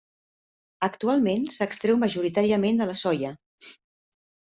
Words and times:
Actualment 0.85 1.43
s'extreu 1.55 1.99
majoritàriament 2.05 2.81
de 2.81 2.87
la 2.93 2.97
soia. 3.03 3.31